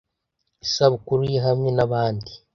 [0.65, 2.31] isabukuru ye hamwe nabandi